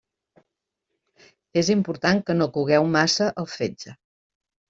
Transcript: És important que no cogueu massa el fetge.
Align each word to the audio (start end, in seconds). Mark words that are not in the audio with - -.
És 1.61 1.69
important 1.75 2.23
que 2.29 2.37
no 2.39 2.49
cogueu 2.55 2.89
massa 2.97 3.27
el 3.43 3.51
fetge. 3.59 3.97